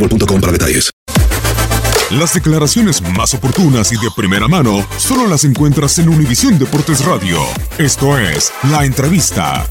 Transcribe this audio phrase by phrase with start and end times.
[0.00, 0.90] boostmobile.com para detalles.
[2.10, 7.38] Las declaraciones más oportunas y de primera mano solo las encuentras en Univisión Deportes Radio.
[7.78, 9.64] Esto es La Entrevista.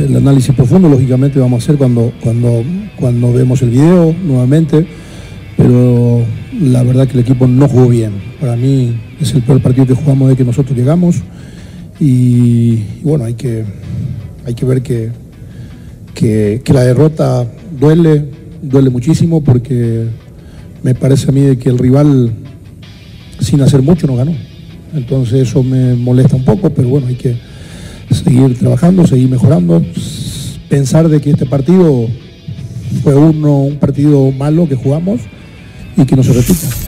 [0.00, 2.64] El análisis profundo, lógicamente, vamos a hacer cuando, cuando,
[2.96, 4.86] cuando vemos el video nuevamente,
[5.56, 6.24] pero
[6.60, 8.20] la verdad que el equipo no jugó bien.
[8.40, 11.16] Para mí es el peor partido que jugamos de que nosotros llegamos
[12.00, 13.64] y, y bueno, hay que,
[14.48, 15.10] hay que ver que,
[16.14, 17.46] que, la derrota
[17.78, 18.24] duele,
[18.62, 20.06] duele muchísimo porque
[20.82, 22.32] me parece a mí de que el rival
[23.40, 24.32] sin hacer mucho no ganó.
[24.94, 27.36] Entonces eso me molesta un poco, pero bueno, hay que
[28.10, 29.84] seguir trabajando, seguir mejorando,
[30.70, 32.06] pensar de que este partido
[33.02, 35.20] fue uno, un partido malo que jugamos
[35.94, 36.87] y que no se repita.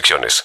[0.00, 0.44] restricciones.